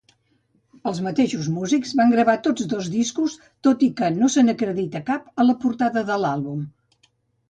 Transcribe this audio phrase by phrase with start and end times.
[0.91, 3.35] Els mateixos músics van gravar tots dos discos,
[3.67, 6.65] tot i que no se n'acredita cap a la portada de l'àlbum.